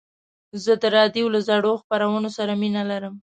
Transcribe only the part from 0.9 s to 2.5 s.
راډیو له زړو خپرونو